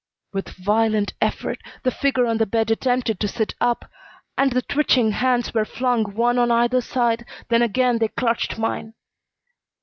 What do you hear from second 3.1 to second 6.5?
to sit up, and the twitching hands were flung one on